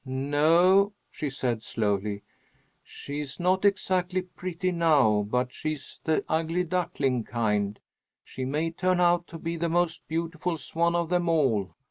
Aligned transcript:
"No," 0.03 0.93
she 1.11 1.29
said, 1.29 1.61
slowly. 1.61 2.23
"She 2.83 3.19
is 3.19 3.39
not 3.39 3.63
exactly 3.65 4.23
pretty 4.23 4.71
now, 4.71 5.21
but 5.29 5.53
she's 5.53 6.01
the 6.03 6.25
ugly 6.27 6.63
duckling 6.63 7.23
kind. 7.23 7.77
She 8.23 8.43
may 8.43 8.71
turn 8.71 8.99
out 8.99 9.27
to 9.27 9.37
be 9.37 9.57
the 9.57 9.69
most 9.69 10.07
beautiful 10.07 10.57
swan 10.57 10.95
of 10.95 11.09
them 11.09 11.29
all. 11.29 11.75